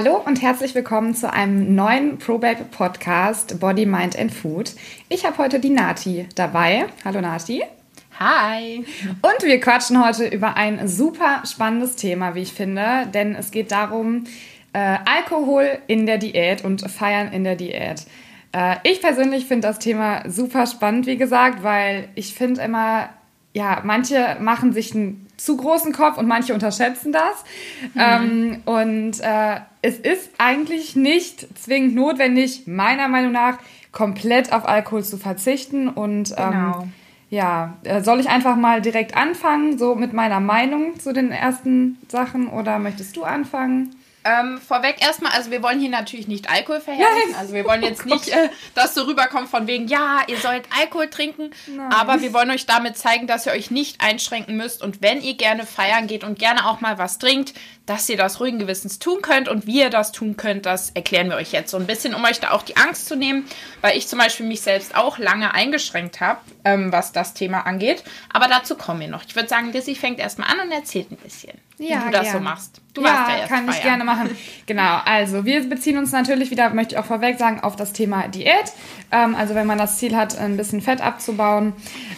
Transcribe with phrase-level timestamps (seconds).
[0.00, 4.70] Hallo und herzlich willkommen zu einem neuen ProBabe Podcast Body, Mind and Food.
[5.08, 6.86] Ich habe heute die Nati dabei.
[7.04, 7.64] Hallo Nati.
[8.20, 8.84] Hi.
[9.22, 13.72] Und wir quatschen heute über ein super spannendes Thema, wie ich finde, denn es geht
[13.72, 14.22] darum,
[14.72, 18.06] äh, Alkohol in der Diät und Feiern in der Diät.
[18.52, 23.08] Äh, ich persönlich finde das Thema super spannend, wie gesagt, weil ich finde immer,
[23.52, 27.44] ja, manche machen sich einen zu großen Kopf und manche unterschätzen das.
[27.94, 28.00] Mhm.
[28.00, 33.58] Ähm, und äh, es ist eigentlich nicht zwingend notwendig, meiner Meinung nach,
[33.92, 35.88] komplett auf Alkohol zu verzichten.
[35.88, 36.88] Und ähm, genau.
[37.30, 41.98] ja, äh, soll ich einfach mal direkt anfangen, so mit meiner Meinung zu den ersten
[42.08, 43.94] Sachen oder möchtest du anfangen?
[44.24, 47.34] Ähm, vorweg erstmal, also wir wollen hier natürlich nicht Alkohol verherrlichen.
[47.38, 51.08] Also wir wollen jetzt nicht, äh, dass so rüberkommt von wegen, ja, ihr sollt Alkohol
[51.08, 51.50] trinken.
[51.66, 51.92] Nein.
[51.92, 54.82] Aber wir wollen euch damit zeigen, dass ihr euch nicht einschränken müsst.
[54.82, 57.54] Und wenn ihr gerne feiern geht und gerne auch mal was trinkt,
[57.88, 59.48] dass ihr das ruhigen Gewissens tun könnt.
[59.48, 62.22] Und wie ihr das tun könnt, das erklären wir euch jetzt so ein bisschen, um
[62.24, 63.44] euch da auch die Angst zu nehmen.
[63.80, 68.04] Weil ich zum Beispiel mich selbst auch lange eingeschränkt habe, ähm, was das Thema angeht.
[68.32, 69.24] Aber dazu kommen wir noch.
[69.26, 72.22] Ich würde sagen, Lissy fängt erstmal an und erzählt ein bisschen, ja, wie du das
[72.24, 72.32] gern.
[72.34, 72.80] so machst.
[72.92, 73.76] Du ja, warst ja erst kann feiern.
[73.76, 74.36] ich gerne machen.
[74.66, 78.28] Genau, also wir beziehen uns natürlich wieder, möchte ich auch vorweg sagen, auf das Thema
[78.28, 78.72] Diät.
[79.10, 81.72] Ähm, also wenn man das Ziel hat, ein bisschen Fett abzubauen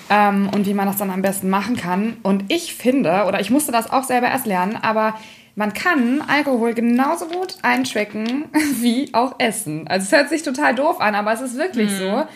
[0.08, 2.16] ähm, und wie man das dann am besten machen kann.
[2.24, 5.14] Und ich finde, oder ich musste das auch selber erst lernen, aber
[5.60, 8.46] man kann Alkohol genauso gut eintracken
[8.80, 9.86] wie auch essen.
[9.88, 11.96] Also es hört sich total doof an, aber es ist wirklich mhm.
[11.98, 12.26] so.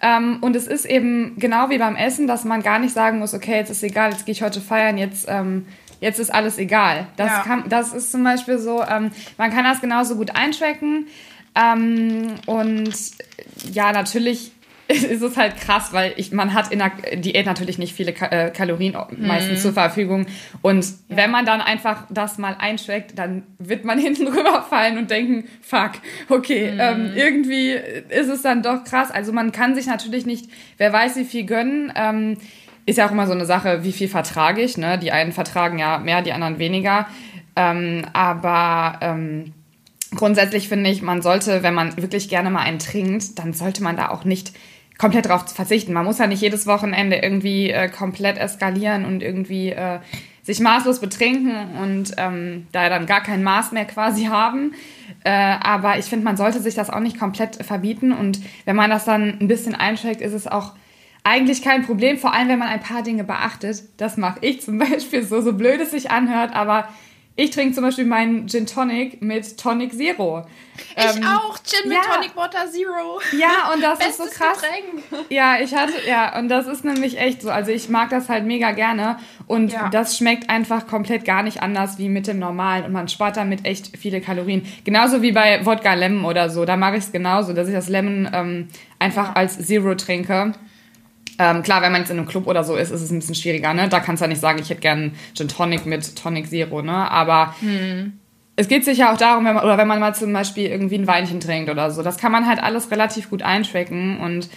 [0.00, 3.34] Ähm, und es ist eben genau wie beim Essen, dass man gar nicht sagen muss,
[3.34, 5.66] okay, jetzt ist egal, jetzt gehe ich heute feiern, jetzt, ähm,
[5.98, 7.08] jetzt ist alles egal.
[7.16, 7.42] Das, ja.
[7.42, 11.08] kann, das ist zum Beispiel so, ähm, man kann das genauso gut eintracken.
[11.56, 12.94] Ähm, und
[13.72, 14.52] ja, natürlich
[14.88, 18.50] ist es halt krass, weil ich, man hat in der Diät natürlich nicht viele äh,
[18.50, 19.62] Kalorien meistens mhm.
[19.62, 20.26] zur Verfügung.
[20.62, 21.16] Und ja.
[21.16, 25.92] wenn man dann einfach das mal einschreckt, dann wird man hinten rüberfallen und denken, fuck,
[26.30, 26.80] okay, mhm.
[26.80, 27.72] ähm, irgendwie
[28.08, 29.10] ist es dann doch krass.
[29.10, 31.92] Also man kann sich natürlich nicht, wer weiß wie viel gönnen.
[31.94, 32.38] Ähm,
[32.86, 34.78] ist ja auch immer so eine Sache, wie viel vertrage ich.
[34.78, 34.98] Ne?
[34.98, 37.06] Die einen vertragen ja mehr, die anderen weniger.
[37.56, 39.52] Ähm, aber ähm,
[40.14, 43.96] grundsätzlich finde ich, man sollte, wenn man wirklich gerne mal einen trinkt, dann sollte man
[43.98, 44.52] da auch nicht
[44.98, 45.92] komplett darauf verzichten.
[45.92, 50.00] Man muss ja nicht jedes Wochenende irgendwie äh, komplett eskalieren und irgendwie äh,
[50.42, 54.72] sich maßlos betrinken und ähm, da dann gar kein Maß mehr quasi haben.
[55.22, 58.12] Äh, aber ich finde, man sollte sich das auch nicht komplett verbieten.
[58.12, 60.72] Und wenn man das dann ein bisschen einschränkt, ist es auch
[61.22, 63.82] eigentlich kein Problem, vor allem wenn man ein paar Dinge beachtet.
[63.98, 66.88] Das mache ich zum Beispiel so, so blöd es sich anhört, aber
[67.38, 70.44] ich trinke zum Beispiel meinen Gin Tonic mit Tonic Zero.
[70.96, 73.20] Ich ähm, auch, Gin ja, mit Tonic Water Zero.
[73.38, 74.60] Ja, und das ist so krass.
[74.60, 75.28] Getränk.
[75.30, 77.50] Ja, ich hatte, ja, und das ist nämlich echt so.
[77.50, 79.88] Also ich mag das halt mega gerne und ja.
[79.88, 83.64] das schmeckt einfach komplett gar nicht anders wie mit dem normalen und man spart damit
[83.64, 84.66] echt viele Kalorien.
[84.82, 86.64] Genauso wie bei Wodka Lemon oder so.
[86.64, 88.68] Da mache ich es genauso, dass ich das Lemon ähm,
[88.98, 89.34] einfach ja.
[89.34, 90.54] als Zero trinke.
[91.38, 93.36] Ähm, klar, wenn man jetzt in einem Club oder so ist, ist es ein bisschen
[93.36, 93.88] schwieriger, ne?
[93.88, 97.10] Da kannst du ja nicht sagen, ich hätte gern Gin Tonic mit Tonic Zero, ne?
[97.10, 98.14] Aber hm.
[98.56, 101.06] es geht sicher auch darum, wenn man, oder wenn man mal zum Beispiel irgendwie ein
[101.06, 102.02] Weinchen trinkt oder so.
[102.02, 104.48] Das kann man halt alles relativ gut eintracken und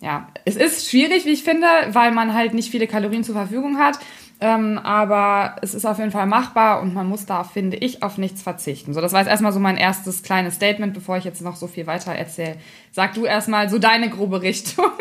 [0.00, 3.78] ja, es ist schwierig, wie ich finde, weil man halt nicht viele Kalorien zur Verfügung
[3.78, 3.98] hat.
[4.42, 8.18] Ähm, aber es ist auf jeden Fall machbar und man muss da, finde ich, auf
[8.18, 8.92] nichts verzichten.
[8.92, 11.68] So, das war jetzt erstmal so mein erstes kleines Statement, bevor ich jetzt noch so
[11.68, 12.56] viel weiter erzähle.
[12.90, 14.90] Sag du erstmal so deine grobe Richtung.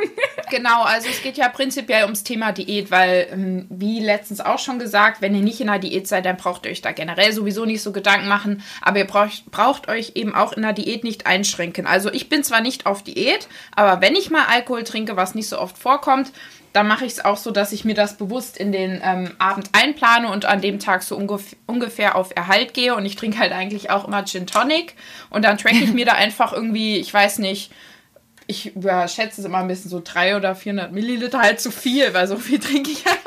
[0.50, 4.80] Genau, also es geht ja prinzipiell ums Thema Diät, weil, ähm, wie letztens auch schon
[4.80, 7.63] gesagt, wenn ihr nicht in einer Diät seid, dann braucht ihr euch da generell sowieso
[7.63, 11.25] nicht so Gedanken machen, aber ihr braucht, braucht euch eben auch in der Diät nicht
[11.25, 11.88] einschränken.
[11.88, 13.47] Also ich bin zwar nicht auf Diät,
[13.78, 16.34] aber wenn ich mal Alkohol trinke, was nicht so oft vorkommt,
[16.73, 19.69] dann mache ich es auch so, dass ich mir das bewusst in den ähm, Abend
[19.73, 22.95] einplane und an dem Tag so ungef ungefähr auf Erhalt gehe.
[22.95, 24.95] Und ich trinke halt eigentlich auch immer Gin Tonic.
[25.29, 27.71] Und dann track ich mir da einfach irgendwie, ich weiß nicht,
[28.47, 28.73] ich
[29.07, 32.38] schätze es immer ein bisschen so 300 oder 400 Milliliter halt zu viel, weil so
[32.38, 33.20] viel trinke ich halt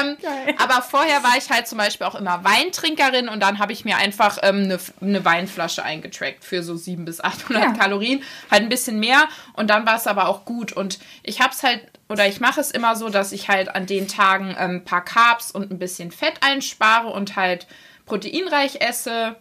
[0.00, 0.16] ähm,
[0.58, 3.96] aber vorher war ich halt zum Beispiel auch immer Weintrinkerin und dann habe ich mir
[3.96, 7.72] einfach ähm, eine, eine Weinflasche eingetrackt für so 700 bis 800 ja.
[7.72, 8.22] Kalorien.
[8.50, 10.72] Halt ein bisschen mehr und dann war es aber auch gut.
[10.72, 13.86] Und ich habe es halt, oder ich mache es immer so, dass ich halt an
[13.86, 17.66] den Tagen ein ähm, paar Carbs und ein bisschen Fett einspare und halt
[18.06, 19.36] proteinreich esse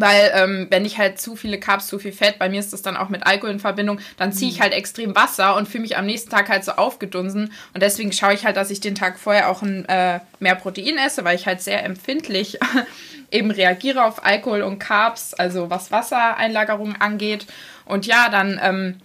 [0.00, 2.82] weil ähm, wenn ich halt zu viele Carbs, zu viel Fett, bei mir ist das
[2.82, 4.62] dann auch mit Alkohol in Verbindung, dann ziehe ich mhm.
[4.62, 7.52] halt extrem Wasser und fühle mich am nächsten Tag halt so aufgedunsen.
[7.74, 10.98] Und deswegen schaue ich halt, dass ich den Tag vorher auch ein, äh, mehr Protein
[10.98, 12.58] esse, weil ich halt sehr empfindlich
[13.30, 17.46] eben reagiere auf Alkohol und Carbs, also was Wassereinlagerung angeht.
[17.84, 19.00] Und ja, dann ähm,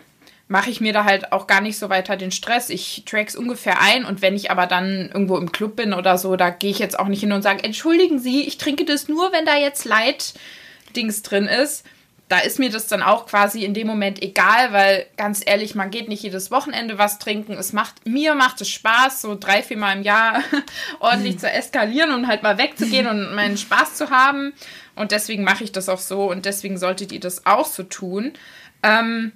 [0.47, 2.69] mache ich mir da halt auch gar nicht so weiter den Stress.
[2.69, 6.35] Ich track's ungefähr ein und wenn ich aber dann irgendwo im Club bin oder so,
[6.35, 9.31] da gehe ich jetzt auch nicht hin und sage, entschuldigen Sie, ich trinke das nur,
[9.31, 9.85] wenn da jetzt
[10.93, 11.85] Light-Dings drin ist.
[12.29, 15.91] Da ist mir das dann auch quasi in dem Moment egal, weil ganz ehrlich, man
[15.91, 17.53] geht nicht jedes Wochenende was trinken.
[17.53, 20.41] Es macht, mir macht es Spaß, so drei, vier Mal im Jahr
[20.99, 24.53] ordentlich zu eskalieren und halt mal wegzugehen und meinen Spaß zu haben.
[24.95, 28.33] Und deswegen mache ich das auch so und deswegen solltet ihr das auch so tun.
[28.81, 29.33] Ähm,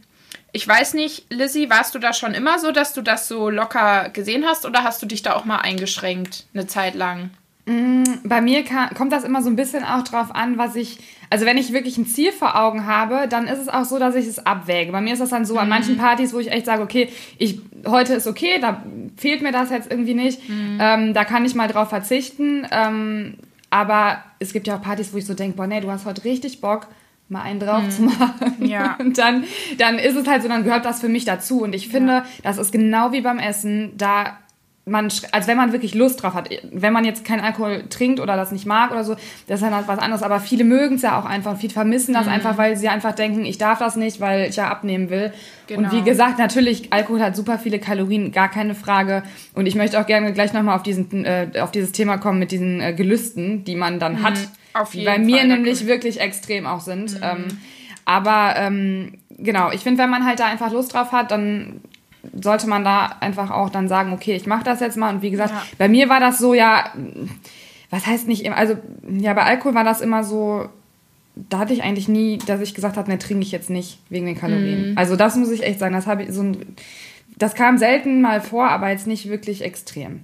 [0.54, 4.10] ich weiß nicht, Lizzie, warst du da schon immer so, dass du das so locker
[4.10, 7.32] gesehen hast oder hast du dich da auch mal eingeschränkt eine Zeit lang?
[7.68, 11.00] Mm, bei mir kann, kommt das immer so ein bisschen auch drauf an, was ich,
[11.30, 14.16] also wenn ich wirklich ein Ziel vor Augen habe, dann ist es auch so, dass
[14.16, 14.92] ich es abwäge.
[14.92, 15.60] Bei mir ist das dann so mhm.
[15.60, 18.84] an manchen Partys, wo ich echt sage, okay, ich, heute ist okay, da
[19.16, 20.78] fehlt mir das jetzt irgendwie nicht, mhm.
[20.80, 22.66] ähm, da kann ich mal drauf verzichten.
[22.72, 23.36] Ähm,
[23.70, 26.24] aber es gibt ja auch Partys, wo ich so denke, boah, nee, du hast heute
[26.24, 26.88] richtig Bock,
[27.30, 27.92] mal einen drauf hm.
[27.92, 28.66] zu machen.
[28.66, 28.96] Ja.
[29.00, 29.44] Und dann,
[29.78, 31.64] dann ist es halt so, dann gehört das für mich dazu.
[31.64, 32.26] Und ich finde, ja.
[32.44, 34.38] das ist genau wie beim Essen, da
[34.88, 38.36] man, also wenn man wirklich Lust drauf hat, wenn man jetzt keinen Alkohol trinkt oder
[38.36, 39.16] das nicht mag oder so,
[39.48, 40.24] das ist dann halt was anderes.
[40.24, 42.34] Aber viele mögen es ja auch einfach, viele vermissen das mhm.
[42.34, 45.34] einfach, weil sie einfach denken, ich darf das nicht, weil ich ja abnehmen will.
[45.68, 45.82] Genau.
[45.82, 49.24] Und wie gesagt, natürlich, Alkohol hat super viele Kalorien, gar keine Frage.
[49.54, 52.52] Und ich möchte auch gerne gleich nochmal auf, diesen, äh, auf dieses Thema kommen mit
[52.52, 54.24] diesen äh, Gelüsten, die man dann mhm.
[54.24, 54.40] hat.
[54.74, 57.16] Auf jeden bei mir Fall, nämlich wirklich extrem auch sind.
[57.16, 57.24] Mhm.
[57.24, 57.46] Ähm,
[58.06, 61.82] aber ähm, genau, ich finde, wenn man halt da einfach Lust drauf hat, dann
[62.34, 65.14] sollte man da einfach auch dann sagen, okay, ich mache das jetzt mal.
[65.14, 65.64] Und wie gesagt, ja.
[65.78, 66.92] bei mir war das so, ja,
[67.90, 68.78] was heißt nicht immer, also
[69.10, 70.68] ja, bei Alkohol war das immer so,
[71.36, 74.26] da hatte ich eigentlich nie, dass ich gesagt habe, ne, trinke ich jetzt nicht wegen
[74.26, 74.92] den Kalorien.
[74.92, 74.98] Mhm.
[74.98, 76.76] Also das muss ich echt sagen, das habe ich so ein,
[77.38, 80.22] das kam selten mal vor, aber jetzt nicht wirklich extrem.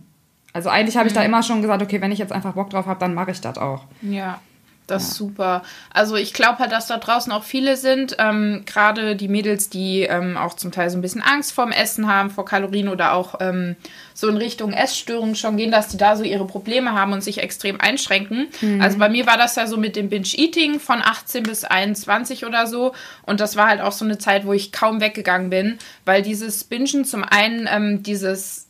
[0.51, 1.27] Also eigentlich habe ich da mhm.
[1.27, 3.57] immer schon gesagt, okay, wenn ich jetzt einfach Bock drauf habe, dann mache ich das
[3.57, 3.85] auch.
[4.01, 4.39] Ja.
[4.87, 5.63] Das ist super.
[5.91, 10.01] Also ich glaube halt, dass da draußen auch viele sind, ähm, gerade die Mädels, die
[10.01, 13.35] ähm, auch zum Teil so ein bisschen Angst vorm Essen haben, vor Kalorien oder auch
[13.39, 13.77] ähm,
[14.13, 17.39] so in Richtung Essstörungen schon gehen, dass die da so ihre Probleme haben und sich
[17.39, 18.47] extrem einschränken.
[18.61, 18.81] Mhm.
[18.81, 22.67] Also bei mir war das ja so mit dem Binge-Eating von 18 bis 21 oder
[22.67, 22.93] so.
[23.23, 26.65] Und das war halt auch so eine Zeit, wo ich kaum weggegangen bin, weil dieses
[26.65, 28.67] Bingen zum einen ähm, dieses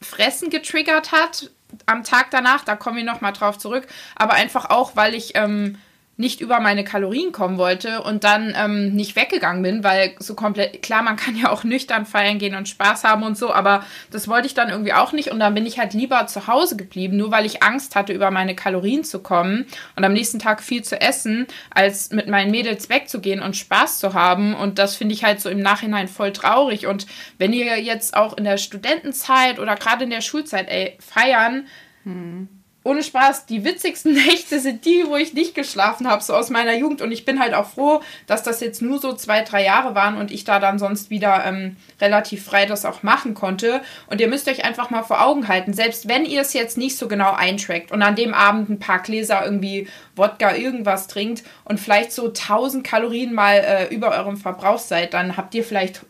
[0.00, 1.50] Fressen getriggert hat,
[1.86, 5.78] am Tag danach, da kommen wir nochmal drauf zurück, aber einfach auch, weil ich ähm,
[6.18, 10.82] nicht über meine Kalorien kommen wollte und dann ähm, nicht weggegangen bin, weil so komplett,
[10.82, 14.28] klar, man kann ja auch nüchtern feiern gehen und Spaß haben und so, aber das
[14.28, 17.16] wollte ich dann irgendwie auch nicht und dann bin ich halt lieber zu Hause geblieben,
[17.16, 20.82] nur weil ich Angst hatte, über meine Kalorien zu kommen und am nächsten Tag viel
[20.82, 25.24] zu essen, als mit meinen Mädels wegzugehen und Spaß zu haben und das finde ich
[25.24, 27.06] halt so im Nachhinein voll traurig und
[27.38, 31.66] wenn ihr jetzt auch in der Studentenzeit oder gerade in der Schulzeit, ey, feiern,
[32.04, 32.48] hm
[32.86, 36.74] ohne Spaß, die witzigsten Nächte sind die, wo ich nicht geschlafen habe, so aus meiner
[36.74, 37.02] Jugend.
[37.02, 40.16] Und ich bin halt auch froh, dass das jetzt nur so zwei, drei Jahre waren
[40.16, 43.82] und ich da dann sonst wieder ähm, relativ frei das auch machen konnte.
[44.08, 46.96] Und ihr müsst euch einfach mal vor Augen halten, selbst wenn ihr es jetzt nicht
[46.96, 51.80] so genau eintrackt und an dem Abend ein paar Gläser irgendwie Wodka irgendwas trinkt und
[51.80, 56.02] vielleicht so 1000 Kalorien mal äh, über eurem Verbrauch seid, dann habt ihr vielleicht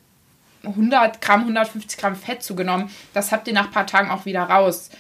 [0.62, 2.90] 100 Gramm, 150 Gramm Fett zugenommen.
[3.14, 4.90] Das habt ihr nach ein paar Tagen auch wieder raus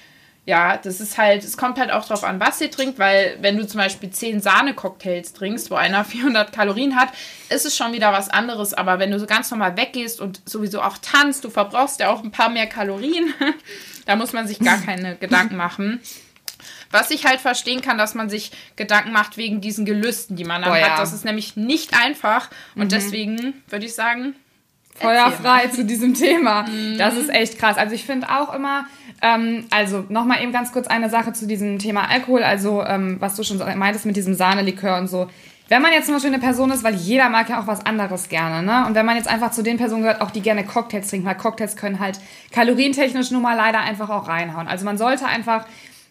[0.46, 3.56] ja, das ist halt, es kommt halt auch drauf an, was ihr trinkt, weil wenn
[3.56, 7.08] du zum Beispiel 10 Sahne-Cocktails trinkst, wo einer 400 Kalorien hat,
[7.48, 8.72] ist es schon wieder was anderes.
[8.72, 12.22] Aber wenn du so ganz normal weggehst und sowieso auch tanzt, du verbrauchst ja auch
[12.22, 13.34] ein paar mehr Kalorien,
[14.06, 16.00] da muss man sich gar keine Gedanken machen.
[16.92, 20.62] Was ich halt verstehen kann, dass man sich Gedanken macht wegen diesen Gelüsten, die man
[20.62, 20.80] dann oh, hat.
[20.80, 20.96] Ja.
[20.96, 22.50] Das ist nämlich nicht einfach.
[22.76, 22.88] Und mhm.
[22.90, 24.36] deswegen würde ich sagen,
[25.00, 26.64] feuerfrei zu diesem Thema.
[26.76, 26.98] Mhm.
[26.98, 27.76] Das ist echt krass.
[27.76, 28.86] Also ich finde auch immer,
[29.22, 32.42] ähm, also nochmal eben ganz kurz eine Sache zu diesem Thema Alkohol.
[32.42, 35.28] Also ähm, was du schon meintest mit diesem Sahnelikör und so.
[35.68, 38.28] Wenn man jetzt zum Beispiel eine Person ist, weil jeder mag ja auch was anderes
[38.28, 38.86] gerne, ne?
[38.86, 41.36] Und wenn man jetzt einfach zu den Personen gehört, auch die gerne Cocktails trinken, weil
[41.36, 42.20] Cocktails können halt
[42.52, 44.68] kalorientechnisch nun mal leider einfach auch reinhauen.
[44.68, 45.66] Also man sollte einfach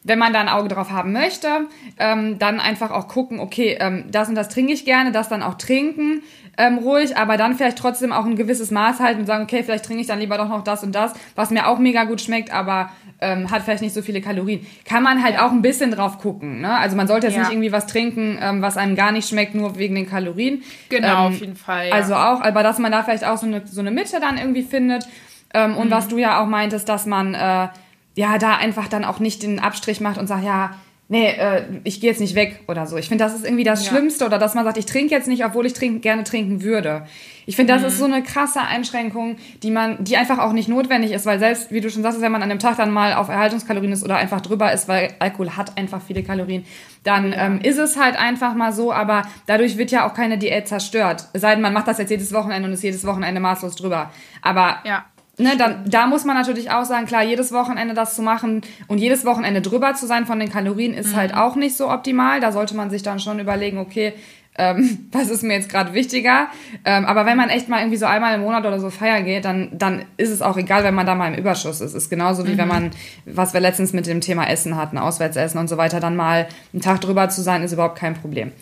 [0.05, 4.05] wenn man da ein Auge drauf haben möchte, ähm, dann einfach auch gucken, okay, ähm,
[4.11, 6.21] das und das trinke ich gerne, das dann auch trinken,
[6.57, 9.85] ähm, ruhig, aber dann vielleicht trotzdem auch ein gewisses Maß halten und sagen, okay, vielleicht
[9.85, 12.53] trinke ich dann lieber doch noch das und das, was mir auch mega gut schmeckt,
[12.53, 14.65] aber ähm, hat vielleicht nicht so viele Kalorien.
[14.85, 16.61] Kann man halt auch ein bisschen drauf gucken.
[16.61, 16.77] Ne?
[16.77, 17.43] Also man sollte jetzt ja.
[17.43, 20.63] nicht irgendwie was trinken, ähm, was einem gar nicht schmeckt, nur wegen den Kalorien.
[20.89, 21.89] Genau, ähm, auf jeden Fall.
[21.89, 21.93] Ja.
[21.93, 24.63] Also auch, aber dass man da vielleicht auch so eine, so eine Mitte dann irgendwie
[24.63, 25.07] findet.
[25.53, 25.91] Ähm, und mhm.
[25.91, 27.67] was du ja auch meintest, dass man äh,
[28.15, 30.71] ja da einfach dann auch nicht den Abstrich macht und sagt, ja,
[31.07, 32.97] nee, äh, ich gehe jetzt nicht weg oder so.
[32.97, 33.91] Ich finde, das ist irgendwie das Ja.
[33.91, 37.05] Schlimmste oder dass man sagt, ich trinke jetzt nicht, obwohl ich trink, gerne trinken würde.
[37.45, 37.87] Ich finde, das Mhm.
[37.89, 41.71] ist so eine krasse Einschränkung, die man, die einfach auch nicht notwendig ist, weil selbst,
[41.71, 44.17] wie du schon sagst, wenn man an dem Tag dann mal auf Erhaltungskalorien ist oder
[44.17, 46.65] einfach drüber ist, weil Alkohol hat einfach viele Kalorien,
[47.03, 50.67] dann ähm, ist es halt einfach mal so, aber dadurch wird ja auch keine Diät
[50.67, 51.27] zerstört.
[51.33, 54.11] Es sei denn, man macht das jetzt jedes Wochenende und ist jedes Wochenende maßlos drüber.
[54.41, 55.05] Aber Ja.
[55.37, 58.99] Ne, dann, da muss man natürlich auch sagen, klar, jedes Wochenende das zu machen und
[58.99, 61.15] jedes Wochenende drüber zu sein von den Kalorien ist Mhm.
[61.17, 62.39] halt auch nicht so optimal.
[62.39, 64.13] Da sollte man sich dann schon überlegen, okay,
[64.57, 66.47] ähm, was ist mir jetzt gerade wichtiger?
[66.85, 69.43] Ähm, aber wenn man echt mal irgendwie so einmal im Monat oder so feiern geht,
[69.43, 71.93] dann, dann ist es auch egal, wenn man da mal im Überschuss ist.
[71.93, 72.57] Ist genauso wie Mhm.
[72.59, 72.91] wenn man,
[73.25, 76.81] was wir letztens mit dem Thema Essen hatten, Auswärtsessen und so weiter, dann mal einen
[76.81, 78.53] Tag drüber zu sein, ist überhaupt kein Problem.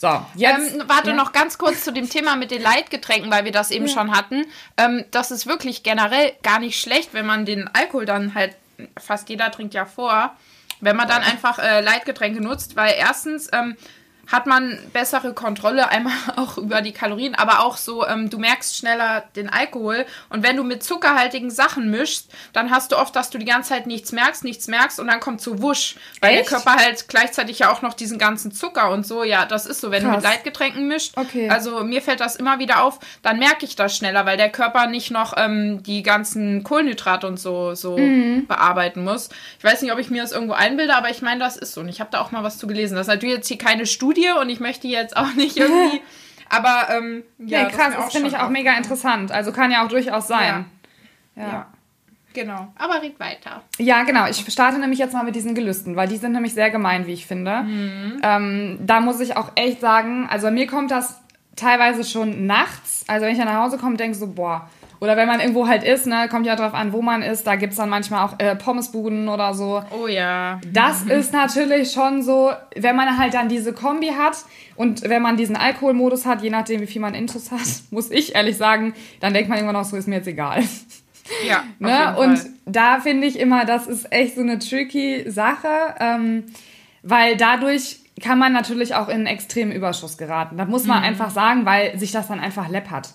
[0.00, 0.76] So, jetzt.
[0.76, 1.14] Ähm, warte ja.
[1.14, 4.46] noch ganz kurz zu dem Thema mit den Leitgetränken, weil wir das eben schon hatten.
[4.78, 8.56] Ähm, das ist wirklich generell gar nicht schlecht, wenn man den Alkohol dann halt,
[8.98, 10.34] fast jeder trinkt ja vor,
[10.80, 13.76] wenn man dann einfach äh, Leitgetränke nutzt, weil erstens ähm,
[14.30, 18.76] hat man bessere Kontrolle einmal auch über die Kalorien, aber auch so, ähm, du merkst
[18.76, 23.30] schneller den Alkohol und wenn du mit zuckerhaltigen Sachen mischst, dann hast du oft, dass
[23.30, 26.50] du die ganze Zeit nichts merkst, nichts merkst und dann kommt so Wusch, weil Echt?
[26.50, 29.80] der Körper halt gleichzeitig ja auch noch diesen ganzen Zucker und so, ja, das ist
[29.80, 30.22] so, wenn du Krass.
[30.22, 31.16] mit Leitgetränken mischt.
[31.16, 31.48] Okay.
[31.50, 34.86] Also mir fällt das immer wieder auf, dann merke ich das schneller, weil der Körper
[34.86, 38.46] nicht noch ähm, die ganzen Kohlenhydrate und so, so Mhm.
[38.46, 39.28] bearbeiten muss.
[39.58, 41.80] Ich weiß nicht, ob ich mir das irgendwo einbilde, aber ich meine, das ist so.
[41.80, 42.94] Und ich habe da auch mal was zu gelesen.
[42.94, 46.00] Das ist natürlich jetzt hier keine Studie und ich möchte jetzt auch nicht irgendwie.
[46.48, 49.32] aber ähm, ja, Ja, das ist krass, mir das finde ich auch mega interessant.
[49.32, 50.66] Also kann ja auch durchaus sein.
[51.36, 51.42] Ja.
[51.42, 51.66] Ja.
[52.32, 52.72] Genau.
[52.78, 53.62] Aber red weiter.
[53.78, 54.26] Ja, genau.
[54.28, 57.12] Ich starte nämlich jetzt mal mit diesen Gelüsten, weil die sind nämlich sehr gemein, wie
[57.12, 57.64] ich finde.
[58.22, 61.20] Ähm, da muss ich auch echt sagen, also mir kommt das
[61.56, 63.04] teilweise schon nachts.
[63.08, 64.70] Also wenn ich dann nach Hause komme, denke ich so, boah.
[65.00, 67.46] Oder wenn man irgendwo halt ist, ne, kommt ja drauf an, wo man ist.
[67.46, 69.82] Da gibt's dann manchmal auch äh, Pommesbuden oder so.
[69.98, 70.60] Oh ja.
[70.70, 74.36] Das ist natürlich schon so, wenn man halt dann diese Kombi hat
[74.76, 78.34] und wenn man diesen Alkoholmodus hat, je nachdem, wie viel man Intus hat, muss ich
[78.34, 80.62] ehrlich sagen, dann denkt man irgendwann auch so, ist mir jetzt egal.
[81.46, 81.62] Ja.
[81.78, 82.16] Ne?
[82.16, 82.50] Und Fall.
[82.66, 85.68] da finde ich immer, das ist echt so eine tricky Sache,
[86.00, 86.46] ähm,
[87.04, 90.56] weil dadurch kann man natürlich auch in einen extremen Überschuss geraten.
[90.56, 93.10] Das muss man einfach sagen, weil sich das dann einfach läppert.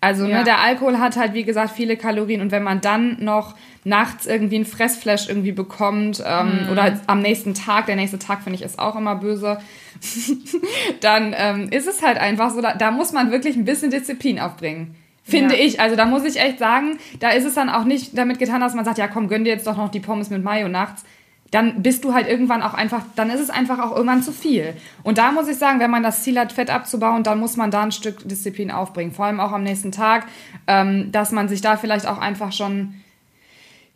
[0.00, 0.38] Also Ja.
[0.38, 4.26] ne, der Alkohol hat halt, wie gesagt, viele Kalorien und wenn man dann noch nachts
[4.26, 8.62] irgendwie einen Fressflash irgendwie bekommt ähm, oder am nächsten Tag, der nächste Tag finde ich
[8.62, 9.58] ist auch immer böse,
[11.00, 14.38] dann ähm, ist es halt einfach so, da, da muss man wirklich ein bisschen Disziplin
[14.38, 14.94] aufbringen.
[15.24, 15.64] Finde Ja.
[15.64, 15.80] ich.
[15.80, 18.74] Also da muss ich echt sagen, da ist es dann auch nicht damit getan, dass
[18.74, 21.04] man sagt, ja komm, gönn dir jetzt doch noch die Pommes mit Mayo nachts.
[21.50, 24.74] Dann bist du halt irgendwann auch einfach, dann ist es einfach auch irgendwann zu viel.
[25.02, 27.70] Und da muss ich sagen, wenn man das Ziel hat, Fett abzubauen, dann muss man
[27.70, 29.12] da ein Stück Disziplin aufbringen.
[29.12, 30.26] Vor allem auch am nächsten Tag,
[30.66, 32.94] ähm, dass man sich da vielleicht auch einfach schon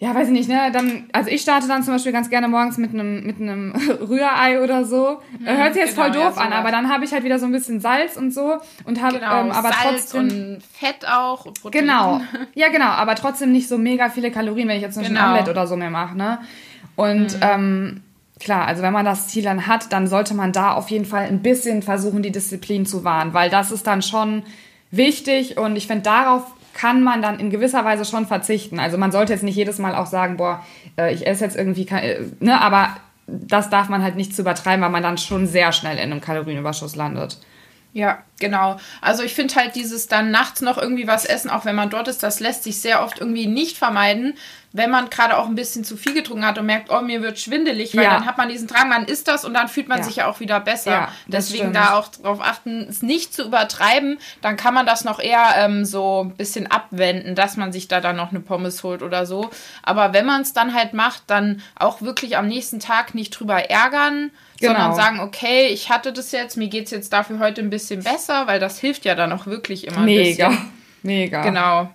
[0.02, 0.72] ja, weiß ich nicht, ne?
[0.72, 4.60] Dann, also ich starte dann zum Beispiel ganz gerne morgens mit einem mit einem Rührei
[4.60, 5.20] oder so.
[5.44, 6.58] Hört sich jetzt genau, voll ja, doof an, sowas.
[6.58, 9.42] aber dann habe ich halt wieder so ein bisschen Salz und so und habe Genau,
[9.42, 11.46] ähm, aber Salz trotzdem und Fett auch.
[11.46, 11.82] und Protein.
[11.82, 12.20] Genau.
[12.54, 15.22] Ja, genau, aber trotzdem nicht so mega viele Kalorien, wenn ich jetzt zum Beispiel ein
[15.22, 15.34] Genau.
[15.34, 16.40] Omelette oder so mehr mache, ne?
[16.96, 18.02] Und ähm,
[18.40, 21.24] klar, also wenn man das Ziel dann hat, dann sollte man da auf jeden Fall
[21.24, 24.42] ein bisschen versuchen, die Disziplin zu wahren, weil das ist dann schon
[24.90, 26.44] wichtig und ich finde, darauf
[26.74, 28.78] kann man dann in gewisser Weise schon verzichten.
[28.78, 30.64] Also man sollte jetzt nicht jedes Mal auch sagen, boah,
[30.98, 32.96] äh, ich esse jetzt irgendwie, äh, ne, aber
[33.26, 36.20] das darf man halt nicht zu übertreiben, weil man dann schon sehr schnell in einem
[36.20, 37.38] Kalorienüberschuss landet.
[37.94, 38.78] Ja, genau.
[39.02, 42.08] Also ich finde halt dieses dann nachts noch irgendwie was essen, auch wenn man dort
[42.08, 44.32] ist, das lässt sich sehr oft irgendwie nicht vermeiden,
[44.72, 47.38] wenn man gerade auch ein bisschen zu viel getrunken hat und merkt, oh, mir wird
[47.38, 48.14] schwindelig, weil Ja.
[48.14, 50.04] dann hat man diesen Drang, man isst das und dann fühlt man Ja.
[50.04, 50.90] sich ja auch wieder besser.
[50.90, 51.76] Ja, Deswegen stimmt.
[51.76, 55.84] da auch drauf achten, es nicht zu übertreiben, dann kann man das noch eher ähm,
[55.84, 59.50] so ein bisschen abwenden, dass man sich da dann noch eine Pommes holt oder so.
[59.82, 63.68] Aber wenn man es dann halt macht, dann auch wirklich am nächsten Tag nicht drüber
[63.68, 64.30] ärgern,
[64.62, 64.74] Genau.
[64.74, 68.02] sondern sagen, okay, ich hatte das jetzt, mir geht es jetzt dafür heute ein bisschen
[68.02, 70.48] besser, weil das hilft ja dann auch wirklich immer ein Mega.
[70.48, 70.68] bisschen.
[71.02, 71.42] Mega.
[71.42, 71.90] Genau.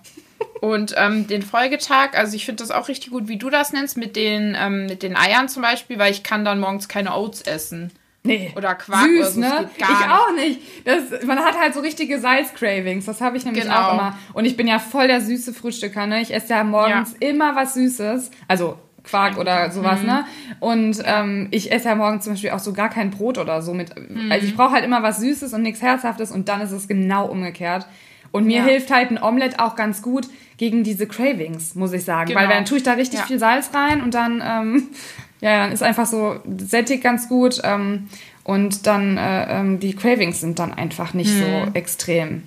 [0.60, 3.96] Und ähm, den Folgetag, also ich finde das auch richtig gut, wie du das nennst,
[3.96, 7.42] mit den, ähm, mit den Eiern zum Beispiel, weil ich kann dann morgens keine Oats
[7.42, 7.90] essen.
[8.24, 8.52] Nee.
[8.56, 9.70] Oder Quark Süß, oder so, ne?
[9.76, 10.10] ich nicht.
[10.10, 10.60] auch nicht.
[10.84, 13.06] Das, man hat halt so richtige Salzcravings.
[13.06, 13.76] Das habe ich nämlich Genau.
[13.76, 14.18] auch immer.
[14.34, 16.20] Und ich bin ja voll der süße Frühstücker, ne?
[16.20, 18.30] Ich esse ja morgens immer was Süßes.
[18.48, 18.76] Also
[19.08, 20.24] Quark oder sowas, ne?
[20.60, 23.72] Und ähm, ich esse ja morgens zum Beispiel auch so gar kein Brot oder so
[23.74, 23.90] mit.
[24.30, 27.26] Also ich brauche halt immer was Süßes und nichts Herzhaftes und dann ist es genau
[27.26, 27.86] umgekehrt.
[28.30, 28.64] Und mir Ja.
[28.64, 32.34] hilft halt ein Omelett auch ganz gut gegen diese Cravings, muss ich sagen.
[32.34, 32.54] Weil Genau.
[32.56, 33.26] dann tue ich da richtig Ja.
[33.26, 34.82] viel Salz rein und dann, ähm,
[35.40, 37.60] ja, dann ist einfach so sättig ganz gut.
[37.64, 38.08] Ähm,
[38.44, 41.38] und dann, äh, ähm, die Cravings sind dann einfach nicht Hm.
[41.40, 42.42] so extrem.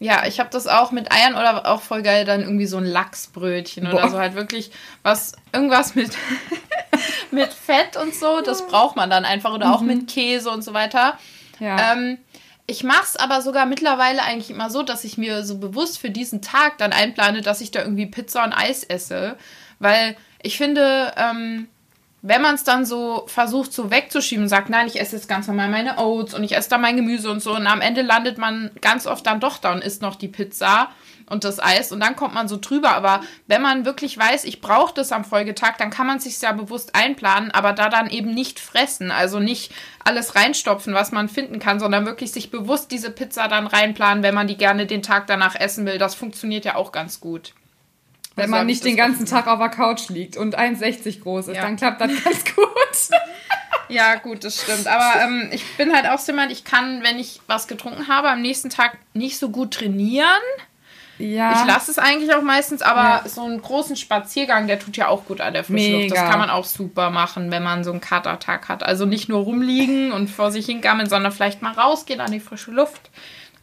[0.00, 2.84] Ja, ich habe das auch mit Eiern oder auch voll geil dann irgendwie so ein
[2.84, 4.10] Lachsbrötchen oder Boah.
[4.10, 4.70] so halt wirklich
[5.02, 6.12] was irgendwas mit
[7.32, 8.40] mit Fett und so.
[8.40, 9.52] Das braucht man dann einfach.
[9.52, 9.88] Oder auch mhm.
[9.88, 11.18] mit Käse und so weiter.
[11.58, 11.92] Ja.
[11.92, 12.18] Ähm,
[12.66, 16.10] ich mache es aber sogar mittlerweile eigentlich immer so, dass ich mir so bewusst für
[16.10, 19.36] diesen Tag dann einplane, dass ich da irgendwie Pizza und Eis esse.
[19.78, 21.68] Weil ich finde, ähm,
[22.22, 25.46] wenn man es dann so versucht, so wegzuschieben und sagt, nein, ich esse jetzt ganz
[25.46, 28.38] normal meine Oats und ich esse da mein Gemüse und so, und am Ende landet
[28.38, 30.88] man ganz oft dann doch da und isst noch die Pizza
[31.30, 32.90] und das Eis und dann kommt man so drüber.
[32.90, 36.52] Aber wenn man wirklich weiß, ich brauche das am Folgetag, dann kann man sich ja
[36.52, 39.72] bewusst einplanen, aber da dann eben nicht fressen, also nicht
[40.04, 44.34] alles reinstopfen, was man finden kann, sondern wirklich sich bewusst diese Pizza dann reinplanen, wenn
[44.34, 45.98] man die gerne den Tag danach essen will.
[45.98, 47.52] Das funktioniert ja auch ganz gut.
[48.38, 51.62] Wenn man nicht den ganzen Tag auf der Couch liegt und 1,60 groß ist, ja.
[51.62, 53.18] dann klappt das ganz gut.
[53.88, 54.86] Ja, gut, das stimmt.
[54.86, 58.28] Aber ähm, ich bin halt auch so jemand, ich kann, wenn ich was getrunken habe,
[58.30, 60.28] am nächsten Tag nicht so gut trainieren.
[61.18, 61.60] Ja.
[61.60, 63.28] Ich lasse es eigentlich auch meistens, aber ja.
[63.28, 66.12] so einen großen Spaziergang, der tut ja auch gut an der frischen Luft.
[66.12, 68.84] Das kann man auch super machen, wenn man so einen Katertag hat.
[68.84, 72.70] Also nicht nur rumliegen und vor sich hingammeln, sondern vielleicht mal rausgehen an die frische
[72.70, 73.10] Luft.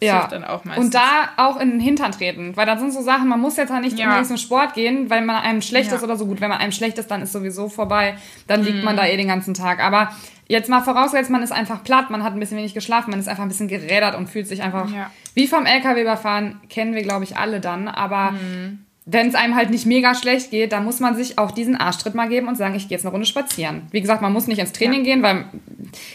[0.01, 0.29] Ja.
[0.75, 2.55] Und da auch in den Hintern treten.
[2.55, 4.23] Weil da sind so Sachen, man muss jetzt halt nicht ja.
[4.23, 5.97] zum Sport gehen, weil man einem schlecht ja.
[5.97, 6.41] ist oder so gut.
[6.41, 8.15] Wenn man einem schlecht ist, dann ist sowieso vorbei.
[8.47, 8.83] Dann liegt mhm.
[8.83, 9.79] man da eh den ganzen Tag.
[9.79, 10.11] Aber
[10.47, 13.27] Jetzt mal vorausgesetzt, man ist einfach platt, man hat ein bisschen wenig geschlafen, man ist
[13.27, 15.09] einfach ein bisschen gerädert und fühlt sich einfach ja.
[15.33, 17.87] wie vom LKW überfahren, kennen wir, glaube ich, alle dann.
[17.87, 18.85] Aber mhm.
[19.05, 22.13] wenn es einem halt nicht mega schlecht geht, dann muss man sich auch diesen Arschtritt
[22.13, 23.87] mal geben und sagen, ich gehe jetzt eine Runde spazieren.
[23.89, 25.15] Wie gesagt, man muss nicht ins Training ja.
[25.15, 25.45] gehen, weil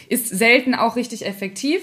[0.07, 1.81] ist selten auch richtig effektiv.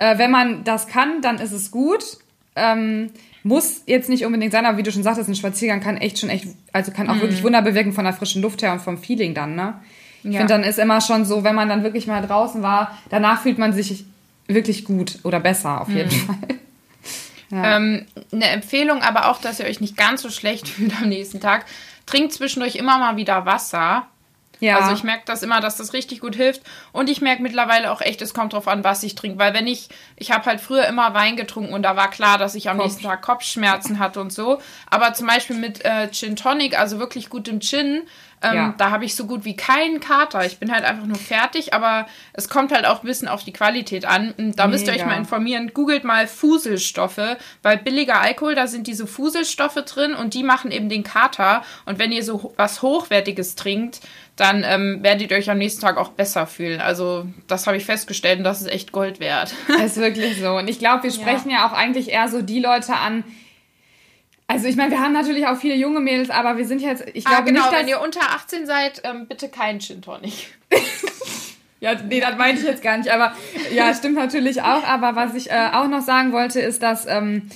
[0.00, 2.18] Äh, wenn man das kann, dann ist es gut.
[2.56, 3.10] Ähm,
[3.42, 6.30] muss jetzt nicht unbedingt sein, aber wie du schon sagtest, ein Spaziergang kann echt schon
[6.30, 7.20] echt, also kann auch mhm.
[7.20, 9.74] wirklich Wunder bewirken von der frischen Luft her und vom Feeling dann, ne?
[10.22, 10.38] Ich ja.
[10.38, 13.58] finde, dann ist immer schon so, wenn man dann wirklich mal draußen war, danach fühlt
[13.58, 14.04] man sich
[14.48, 16.26] wirklich gut oder besser auf jeden mhm.
[16.26, 16.58] Fall.
[17.50, 17.76] Ja.
[17.76, 21.40] Ähm, eine Empfehlung, aber auch, dass ihr euch nicht ganz so schlecht fühlt am nächsten
[21.40, 21.66] Tag.
[22.06, 24.06] Trinkt zwischendurch immer mal wieder Wasser.
[24.60, 24.78] Ja.
[24.78, 26.62] Also ich merke das immer, dass das richtig gut hilft.
[26.92, 29.38] Und ich merke mittlerweile auch echt, es kommt drauf an, was ich trinke.
[29.38, 32.54] Weil wenn ich, ich habe halt früher immer Wein getrunken und da war klar, dass
[32.54, 32.86] ich am Kopf.
[32.86, 34.60] nächsten Tag Kopfschmerzen hatte und so.
[34.88, 38.02] Aber zum Beispiel mit äh, Gin Tonic, also wirklich gutem Gin,
[38.42, 38.74] ähm, ja.
[38.78, 40.46] Da habe ich so gut wie keinen Kater.
[40.46, 43.52] Ich bin halt einfach nur fertig, aber es kommt halt auch ein bisschen auf die
[43.52, 44.32] Qualität an.
[44.36, 44.68] Und da Mega.
[44.68, 45.72] müsst ihr euch mal informieren.
[45.74, 50.88] Googelt mal Fuselstoffe, weil billiger Alkohol, da sind diese Fuselstoffe drin und die machen eben
[50.88, 51.62] den Kater.
[51.84, 54.00] Und wenn ihr so was Hochwertiges trinkt,
[54.36, 56.80] dann ähm, werdet ihr euch am nächsten Tag auch besser fühlen.
[56.80, 59.54] Also das habe ich festgestellt und das ist echt Gold wert.
[59.68, 60.56] Das ist wirklich so.
[60.56, 61.58] Und ich glaube, wir sprechen ja.
[61.58, 63.24] ja auch eigentlich eher so die Leute an,
[64.50, 67.24] also ich meine, wir haben natürlich auch viele junge Mädels, aber wir sind jetzt, ich
[67.24, 70.48] ah, glaube genau, nicht, wenn ihr unter 18 seid, ähm, bitte kein Gin Tonic.
[71.80, 73.32] ja, nee, das meinte ich jetzt gar nicht, aber
[73.72, 74.82] ja, stimmt natürlich auch.
[74.82, 77.48] Aber was ich äh, auch noch sagen wollte, ist, dass, ähm,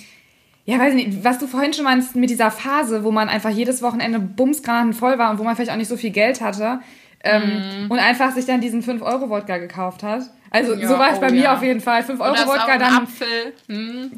[0.66, 3.82] ja, weiß nicht, was du vorhin schon meinst mit dieser Phase, wo man einfach jedes
[3.82, 6.78] Wochenende bumsgranaten voll war und wo man vielleicht auch nicht so viel Geld hatte
[7.24, 7.90] ähm, mm.
[7.90, 10.22] und einfach sich dann diesen 5-Euro-Wodka gekauft hat.
[10.50, 11.34] Also ja, so war es oh, bei ja.
[11.34, 12.02] mir auf jeden Fall.
[12.02, 13.02] 5-Euro-Wodka dann.
[13.02, 13.52] Apfel.
[13.66, 14.12] Hm.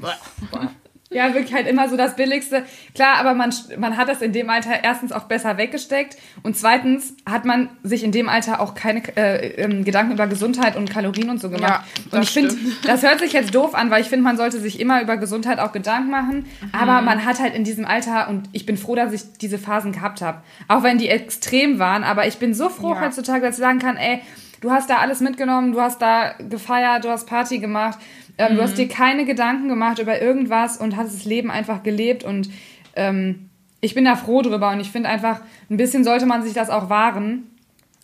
[1.11, 2.65] Ja, wirklich halt immer so das Billigste.
[2.95, 7.15] Klar, aber man, man hat das in dem Alter erstens auch besser weggesteckt und zweitens
[7.25, 11.31] hat man sich in dem Alter auch keine äh, ähm, Gedanken über Gesundheit und Kalorien
[11.31, 11.85] und so gemacht.
[12.11, 14.59] Ja, und ich finde, das hört sich jetzt doof an, weil ich finde, man sollte
[14.59, 16.39] sich immer über Gesundheit auch Gedanken machen.
[16.39, 16.71] Mhm.
[16.73, 19.93] Aber man hat halt in diesem Alter und ich bin froh, dass ich diese Phasen
[19.93, 20.43] gehabt habe.
[20.67, 23.03] Auch wenn die extrem waren, aber ich bin so froh ja.
[23.03, 24.23] heutzutage, dass ich sagen kann, ey,
[24.61, 27.99] du hast da alles mitgenommen, du hast da gefeiert, du hast Party gemacht
[28.39, 28.57] ähm, mhm.
[28.57, 28.77] Du hast mhm.
[28.77, 32.49] dir keine Gedanken gemacht über irgendwas und hast das Leben einfach gelebt und
[32.95, 36.55] ähm, ich bin da froh drüber und ich finde einfach, ein bisschen sollte man sich
[36.55, 37.45] das auch wahren.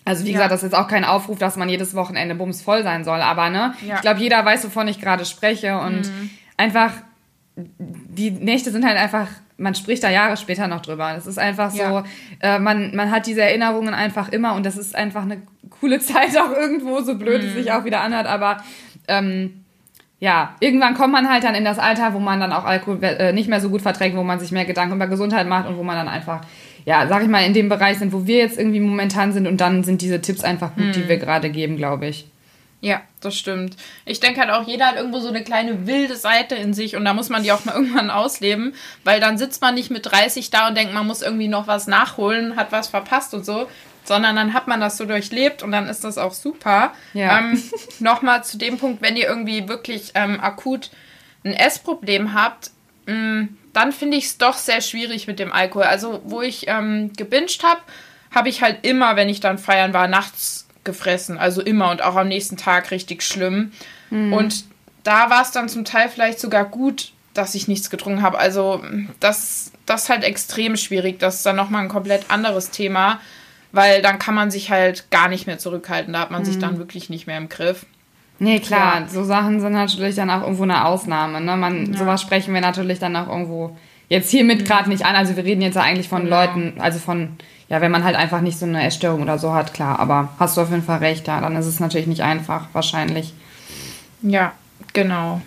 [0.05, 0.35] Also wie ja.
[0.35, 3.51] gesagt, das ist auch kein Aufruf, dass man jedes Wochenende bums voll sein soll, aber
[3.51, 3.97] ne, ja.
[3.97, 6.31] ich glaube, jeder weiß, wovon ich gerade spreche und mhm.
[6.57, 6.92] einfach
[7.57, 11.12] die Nächte sind halt einfach, man spricht da Jahre später noch drüber.
[11.14, 12.05] Das ist einfach so, ja.
[12.40, 15.42] äh, man, man hat diese Erinnerungen einfach immer und das ist einfach eine
[15.81, 17.49] coole Zeit auch irgendwo, so blöd mhm.
[17.49, 18.62] es sich auch wieder anhört, aber
[19.09, 19.62] ähm,
[20.22, 23.32] ja, irgendwann kommt man halt dann in das Alter, wo man dann auch Alkohol äh,
[23.32, 25.82] nicht mehr so gut verträgt, wo man sich mehr Gedanken über Gesundheit macht und wo
[25.82, 26.42] man dann einfach,
[26.85, 29.61] ja, sag ich mal, in dem Bereich sind, wo wir jetzt irgendwie momentan sind und
[29.61, 30.92] dann sind diese Tipps einfach gut, hm.
[30.92, 32.28] die wir gerade geben, glaube ich.
[32.80, 33.76] Ja, das stimmt.
[34.04, 37.04] Ich denke halt auch, jeder hat irgendwo so eine kleine wilde Seite in sich und
[37.04, 40.50] da muss man die auch mal irgendwann ausleben, weil dann sitzt man nicht mit 30
[40.50, 43.66] da und denkt, man muss irgendwie noch was nachholen, hat was verpasst und so,
[44.04, 46.92] sondern dann hat man das so durchlebt und dann ist das auch super.
[47.14, 47.38] Ja.
[47.38, 47.62] Ähm,
[48.00, 50.90] Nochmal zu dem Punkt, wenn ihr irgendwie wirklich ähm, akut
[51.44, 52.70] ein Essproblem habt,
[53.06, 55.84] mh, mm, dann finde ich es doch sehr schwierig mit dem Alkohol.
[55.84, 57.80] Also, wo ich ähm, gebinged habe,
[58.30, 61.38] habe ich halt immer, wenn ich dann feiern war, nachts gefressen.
[61.38, 63.72] Also immer und auch am nächsten Tag richtig schlimm.
[64.10, 64.32] Mhm.
[64.32, 64.64] Und
[65.04, 68.38] da war es dann zum Teil vielleicht sogar gut, dass ich nichts getrunken habe.
[68.38, 68.82] Also
[69.20, 71.18] das, das ist halt extrem schwierig.
[71.18, 73.20] Das ist dann nochmal ein komplett anderes Thema.
[73.72, 76.12] Weil dann kann man sich halt gar nicht mehr zurückhalten.
[76.12, 77.87] Da hat man sich dann wirklich nicht mehr im Griff.
[78.38, 81.40] Nee, klar, so Sachen sind natürlich dann auch irgendwo eine Ausnahme.
[81.40, 81.56] Ne?
[81.56, 83.76] Man, Sowas sprechen wir natürlich dann auch irgendwo
[84.08, 85.14] jetzt hiermit gerade nicht an.
[85.14, 86.40] Also wir reden jetzt ja eigentlich von Genau.
[86.40, 87.37] Leuten, also von,
[87.68, 90.00] ja, wenn man halt einfach nicht so eine Essstörung oder so hat, klar.
[90.00, 91.40] Aber hast du auf jeden Fall recht, ja.
[91.40, 93.32] Dann ist es natürlich nicht einfach, wahrscheinlich.
[94.22, 94.52] Ja,
[94.92, 95.40] genau.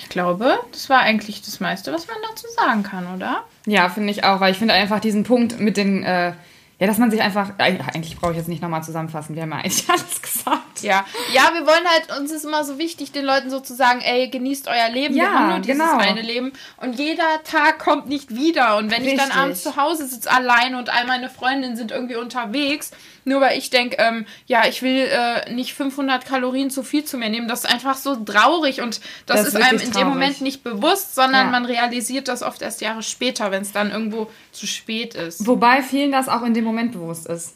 [0.00, 3.44] Ich glaube, das war eigentlich das meiste, was man dazu sagen kann, oder?
[3.66, 6.32] Ja, finde ich auch, weil ich finde einfach diesen Punkt mit den, äh,
[6.78, 9.58] ja, dass man sich einfach, eigentlich brauche ich jetzt nicht nochmal zusammenfassen, wir haben ja
[9.58, 10.82] eigentlich alles gesagt.
[10.82, 14.00] Ja, ja, wir wollen halt, uns ist immer so wichtig, den Leuten so zu sagen,
[14.00, 15.98] ey, genießt euer Leben, wir Ja, haben nur dieses genau.
[15.98, 19.36] eine Leben und jeder Tag kommt nicht wieder und wenn ich dann Richtig.
[19.36, 22.90] abends zu Hause sitze allein und all meine Freundinnen sind irgendwie unterwegs,
[23.24, 27.16] nur weil ich denke, ähm, ja, ich will äh, nicht 500 Kalorien zu viel zu
[27.18, 29.92] mir nehmen, das ist einfach so traurig und das, Das ist ist einem in dem
[29.92, 30.08] traurig.
[30.08, 31.50] Moment nicht bewusst, sondern Ja.
[31.50, 35.46] man realisiert das oft erst Jahre später, wenn es dann irgendwo zu spät ist.
[35.46, 37.54] Wobei vielen das auch in dem Moment bewusst ist.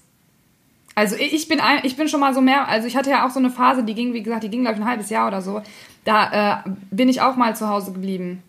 [0.94, 3.30] Also ich bin, ein, ich bin schon mal so mehr, also ich hatte ja auch
[3.30, 5.40] so eine Phase, die ging, wie gesagt, die ging, glaube ich, ein halbes Jahr oder
[5.42, 5.62] so.
[6.04, 8.42] Da äh, bin ich auch mal zu Hause geblieben.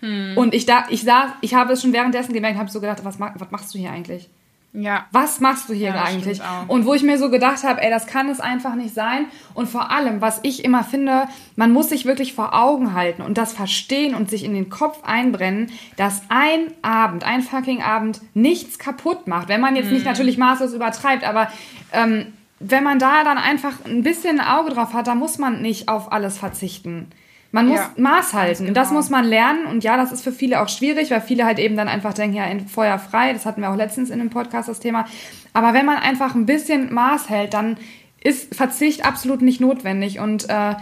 [0.00, 0.36] Hm.
[0.36, 3.20] Und ich da, ich saß, ich habe es schon währenddessen gemerkt, habe so gedacht, was,
[3.20, 4.28] was machst du hier eigentlich?
[4.74, 5.04] Ja.
[5.12, 6.40] Was machst du hier Ja, eigentlich?
[6.66, 9.26] Und wo ich mir so gedacht habe, ey, das kann es einfach nicht sein.
[9.52, 11.24] Und vor allem, was ich immer finde,
[11.56, 15.04] man muss sich wirklich vor Augen halten und das verstehen und sich in den Kopf
[15.04, 19.48] einbrennen, dass ein Abend, ein fucking Abend nichts kaputt macht.
[19.48, 19.92] Wenn man jetzt Mhm.
[19.94, 21.52] nicht natürlich maßlos übertreibt, aber
[21.92, 25.60] ähm, wenn man da dann einfach ein bisschen ein Auge drauf hat, da muss man
[25.60, 27.08] nicht auf alles verzichten.
[27.52, 28.66] Man muss Ja, Maß halten.
[28.66, 28.98] Und das genau.
[29.00, 29.66] muss man lernen.
[29.66, 32.34] Und ja, das ist für viele auch schwierig, weil viele halt eben dann einfach denken,
[32.36, 33.32] ja, in Feuer frei.
[33.34, 35.04] Das hatten wir auch letztens in dem Podcast das Thema.
[35.52, 37.76] Aber wenn man einfach ein bisschen Maß hält, dann
[38.24, 40.18] ist Verzicht absolut nicht notwendig.
[40.18, 40.74] Und äh,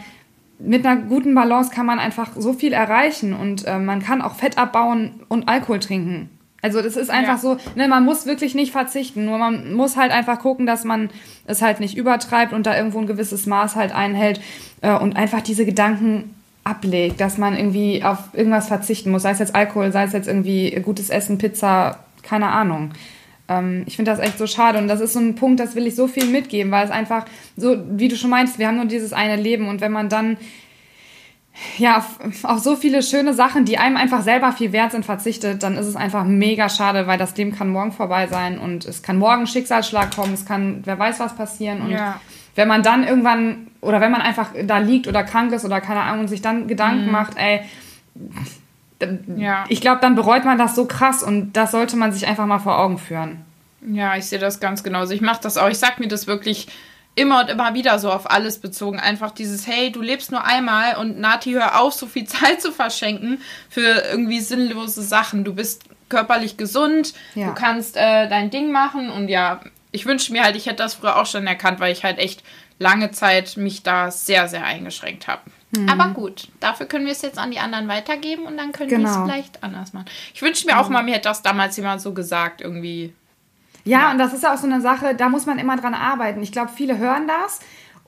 [0.60, 3.34] mit einer guten Balance kann man einfach so viel erreichen.
[3.34, 6.30] Und äh, man kann auch Fett abbauen und Alkohol trinken.
[6.62, 7.38] Also das ist einfach Ja.
[7.38, 11.08] so, ne, man muss wirklich nicht verzichten, nur man muss halt einfach gucken, dass man
[11.46, 14.42] es halt nicht übertreibt und da irgendwo ein gewisses Maß halt einhält
[14.82, 19.38] äh, und einfach diese Gedanken ablegt, dass man irgendwie auf irgendwas verzichten muss, sei es
[19.38, 22.92] jetzt Alkohol, sei es jetzt irgendwie gutes Essen, Pizza, keine Ahnung.
[23.48, 25.86] Ähm, ich finde das echt so schade und das ist so ein Punkt, das will
[25.86, 27.24] ich so viel mitgeben, weil es einfach
[27.56, 30.36] so, wie du schon meinst, wir haben nur dieses eine Leben und wenn man dann
[31.78, 35.62] ja, auf, auf so viele schöne Sachen, die einem einfach selber viel wert sind, verzichtet,
[35.62, 39.02] dann ist es einfach mega schade, weil das Leben kann morgen vorbei sein und es
[39.02, 42.20] kann morgen Schicksalsschlag kommen, es kann, wer weiß was passieren und Ja.
[42.54, 46.02] Wenn man dann irgendwann oder wenn man einfach da liegt oder krank ist oder keine
[46.02, 47.60] Ahnung und sich dann Gedanken macht, ey,
[49.36, 49.64] Ja.
[49.68, 52.58] ich glaube, dann bereut man das so krass und das sollte man sich einfach mal
[52.58, 53.44] vor Augen führen.
[53.90, 55.14] Ja, ich sehe das ganz genauso.
[55.14, 55.68] Ich mache das auch.
[55.70, 56.68] Ich sag mir das wirklich
[57.14, 59.00] immer und immer wieder so auf alles bezogen.
[59.00, 62.72] Einfach dieses, hey, du lebst nur einmal und Nati, hör auf, so viel Zeit zu
[62.72, 65.44] verschenken für irgendwie sinnlose Sachen.
[65.44, 67.46] Du bist körperlich gesund, Ja.
[67.46, 69.60] du kannst äh, dein Ding machen und ja,
[69.92, 72.42] ich wünsche mir halt, ich hätte das früher auch schon erkannt, weil ich halt echt
[72.78, 75.42] lange Zeit mich da sehr, sehr eingeschränkt habe.
[75.88, 78.98] Aber gut, dafür können wir es jetzt an die anderen weitergeben und dann können wir
[78.98, 79.10] Genau.
[79.10, 80.06] es vielleicht anders machen.
[80.34, 83.14] Ich wünsche mir auch mal, mir hätte das damals jemand so gesagt, irgendwie.
[83.84, 86.42] Ja, und das ist ja auch so eine Sache, da muss man immer dran arbeiten.
[86.42, 87.60] Ich glaube, viele hören das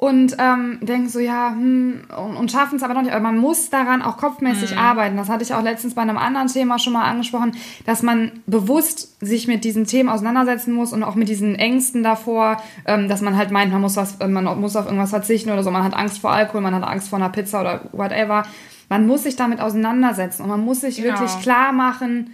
[0.02, 3.12] und ähm, denken so, ja, hm, und, und schaffen es aber noch nicht.
[3.12, 5.16] Aber man muss daran auch kopfmäßig arbeiten.
[5.16, 7.52] Das hatte ich auch letztens bei einem anderen Thema schon mal angesprochen,
[7.86, 12.60] dass man bewusst sich mit diesen Themen auseinandersetzen muss und auch mit diesen Ängsten davor,
[12.84, 15.70] ähm, dass man halt meint, man muss, was, man muss auf irgendwas verzichten oder so.
[15.70, 18.42] Man hat Angst vor Alkohol, man hat Angst vor einer Pizza oder whatever.
[18.88, 21.10] Man muss sich damit auseinandersetzen und man muss sich Genau.
[21.10, 22.32] wirklich klar machen,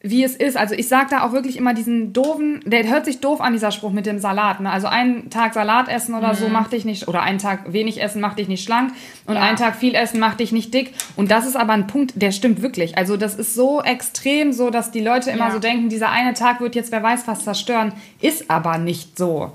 [0.00, 0.56] wie es ist.
[0.56, 3.72] Also ich sage da auch wirklich immer diesen doofen, der hört sich doof an, dieser
[3.72, 4.60] Spruch mit dem Salat.
[4.60, 4.70] Ne?
[4.70, 6.36] Also einen Tag Salat essen oder Mhm.
[6.36, 8.92] so macht dich nicht, oder einen Tag wenig essen macht dich nicht schlank
[9.26, 9.42] und Ja.
[9.42, 10.94] einen Tag viel essen macht dich nicht dick.
[11.16, 12.96] Und das ist aber ein Punkt, der stimmt wirklich.
[12.96, 15.50] Also das ist so extrem so, dass die Leute immer Ja.
[15.50, 17.92] so denken, dieser eine Tag wird jetzt wer weiß was zerstören.
[18.20, 19.52] Ist aber nicht so.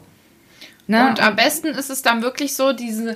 [0.87, 1.07] Ne?
[1.07, 3.15] Und am besten ist es dann wirklich so, diese,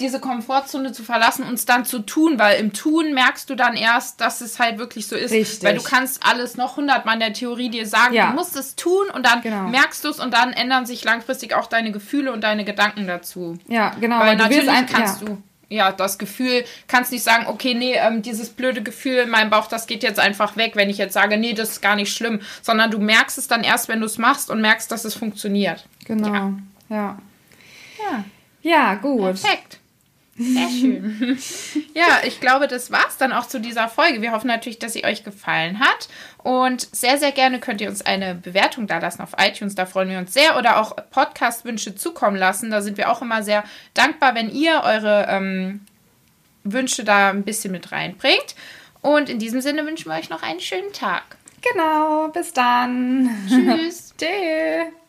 [0.00, 3.76] diese Komfortzone zu verlassen und es dann zu tun, weil im Tun merkst du dann
[3.76, 5.30] erst, dass es halt wirklich so ist.
[5.30, 5.62] Richtig.
[5.62, 8.28] Weil du kannst alles noch hundertmal in der Theorie dir sagen, Ja.
[8.30, 9.68] du musst es tun und dann Genau.
[9.68, 13.56] merkst du es und dann ändern sich langfristig auch deine Gefühle und deine Gedanken dazu.
[13.68, 14.18] ja, genau.
[14.18, 15.26] Weil du natürlich ein- kannst ja.
[15.28, 19.50] du ja das Gefühl, kannst nicht sagen, okay, nee, ähm, dieses blöde Gefühl in meinem
[19.50, 22.12] Bauch, das geht jetzt einfach weg, wenn ich jetzt sage, nee, das ist gar nicht
[22.12, 25.14] schlimm, sondern du merkst es dann erst, wenn du es machst und merkst, dass es
[25.14, 25.86] funktioniert.
[26.04, 26.52] Genau.
[26.88, 27.18] Ja.
[27.98, 28.24] Ja.
[28.62, 29.40] Ja, gut.
[29.40, 29.78] Perfekt.
[30.36, 31.38] Sehr schön.
[31.94, 34.20] ja, ich glaube, das war's dann auch zu dieser Folge.
[34.20, 36.08] Wir hoffen natürlich, dass sie euch gefallen hat.
[36.38, 39.74] Und sehr, sehr gerne könnt ihr uns eine Bewertung da lassen auf iTunes.
[39.76, 40.58] Da freuen wir uns sehr.
[40.58, 42.70] Oder auch Podcast-Wünsche zukommen lassen.
[42.70, 43.62] Da sind wir auch immer sehr
[43.94, 45.82] dankbar, wenn ihr eure ähm,
[46.64, 48.56] Wünsche da ein bisschen mit reinbringt.
[49.02, 51.22] Und in diesem Sinne wünschen wir euch noch einen schönen Tag.
[51.72, 52.28] Genau.
[52.28, 53.30] Bis dann.
[53.48, 54.14] Tschüss.
[54.18, 55.03] Tschüss.